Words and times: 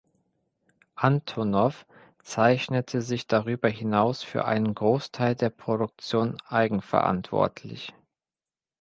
Antonoff 0.95 1.85
zeichnete 2.23 3.03
sich 3.03 3.27
darüber 3.27 3.69
hinaus 3.69 4.23
für 4.23 4.45
einen 4.45 4.73
Großteil 4.73 5.35
der 5.35 5.51
Produktion 5.51 6.39
eigenverantwortlich. 6.47 7.93